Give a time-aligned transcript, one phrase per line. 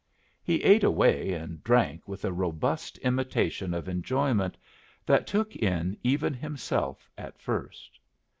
[0.41, 4.57] He ate away and drank with a robust imitation of enjoyment
[5.05, 7.99] that took in even himself at first.